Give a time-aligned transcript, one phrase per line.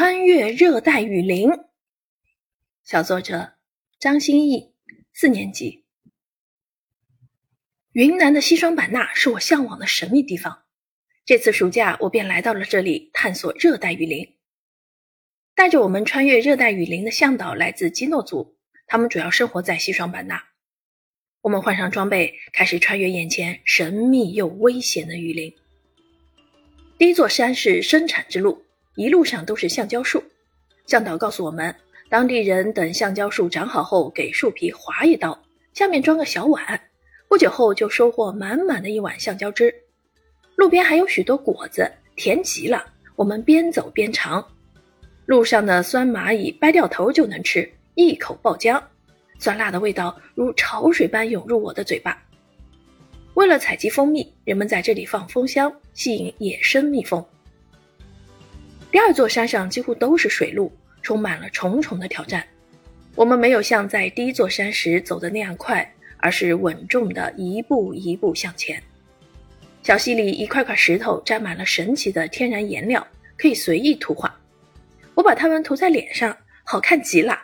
[0.00, 1.50] 穿越热带雨林，
[2.84, 3.54] 小作者
[3.98, 4.72] 张歆艺，
[5.12, 5.86] 四年级。
[7.90, 10.62] 云南的西双版纳是我向往的神秘地方，
[11.24, 14.36] 这次暑假我便来到了这里探索热带雨林。
[15.56, 18.56] 带着我们穿越热带雨林的向导来自基诺族，
[18.86, 20.40] 他们主要生活在西双版纳。
[21.40, 25.52] 我们换上装备，开始穿越眼前神秘又危险的雨林。
[26.96, 28.64] 第一座山是生产之路。
[28.98, 30.20] 一路上都是橡胶树，
[30.84, 31.72] 向导告诉我们，
[32.08, 35.40] 当地人等橡胶树长好后，给树皮划一刀，
[35.72, 36.60] 下面装个小碗，
[37.28, 39.72] 不久后就收获满满的一碗橡胶汁。
[40.56, 42.84] 路边还有许多果子，甜极了。
[43.14, 44.44] 我们边走边尝，
[45.26, 48.82] 路上的酸蚂蚁掰掉头就能吃，一口爆浆，
[49.38, 52.20] 酸辣的味道如潮水般涌入我的嘴巴。
[53.34, 57.24] 为了采集蜂蜜，人们在这里放蜂箱，吸引野生蜜蜂。
[58.90, 62.42] 第二座山上几乎都是水路，充满了重重的挑战。
[63.14, 68.82] 我们没有像在第一座山时走的那样快，而是稳重的一步一步向前。
[69.82, 74.34] 小溪里一块块石头沾满了神奇的天然颜料，可以随意涂画。
[75.14, 76.34] 我把它们涂在脸上，
[76.64, 77.38] 好看极了。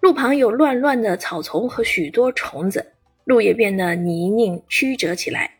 [0.00, 2.92] 路旁有乱乱的草丛和许多虫子，
[3.24, 5.50] 路也变得泥泞曲折起来。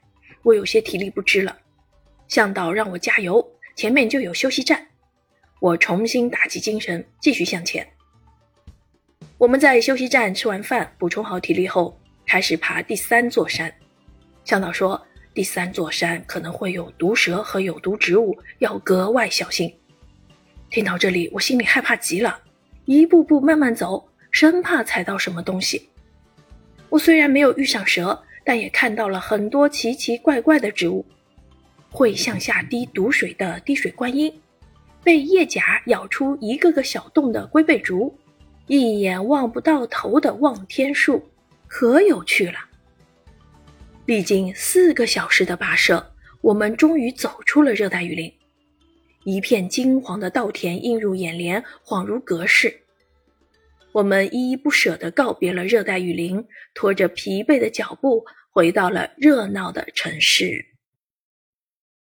[0.43, 1.55] 我有些体力不支了，
[2.29, 3.47] 向导让我加油。
[3.75, 4.87] 前面就有休息站，
[5.61, 7.87] 我重新打起精神，继续向前。
[9.39, 13.73] 我们在休息站吃完饭，补充好体力后，开始爬第三座山。
[14.45, 15.01] 向导说，
[15.35, 19.75] 第三座山可能会有毒蛇和有毒植物，要格外小心。
[20.71, 22.39] 听到这里，我心里害怕极了，
[22.85, 25.89] 一步步慢慢走，生怕踩到什么东西。
[26.89, 31.05] 我虽然没有遇上蛇，但也看到了很多奇奇怪怪的植物。
[31.91, 34.33] 会向下滴毒水的滴水观音，
[35.07, 38.13] 被叶甲咬出一个个小洞的龟背竹，
[38.67, 41.25] 一眼望不到头的望天树，
[41.69, 42.59] 可有趣了。
[44.05, 46.05] 历经四个小时的跋涉，
[46.41, 48.33] 我们终于走出了热带雨林。
[49.23, 52.77] 一片金黄的稻田映入眼帘，恍如隔世。
[53.93, 56.45] 我们依依不舍地告别了热带雨林，
[56.75, 60.67] 拖着疲惫的脚步回到了热闹的城市。